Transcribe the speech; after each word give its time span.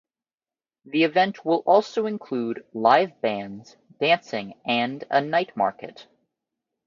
The 0.85 1.03
event 1.03 1.45
will 1.45 1.59
also 1.59 2.07
include 2.07 2.65
live 2.73 3.21
bands, 3.21 3.77
dancing, 3.99 4.59
and 4.65 5.03
a 5.11 5.21
night 5.21 5.55
market. 5.55 6.07